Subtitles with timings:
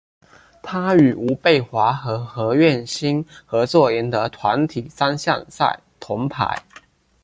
[0.63, 6.63] 他与吴蓓华和何苑欣合作赢得团体三项赛铜牌。